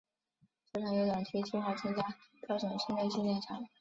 [0.73, 2.03] 球场有短期计划增加
[2.47, 3.63] 标准室内训练场。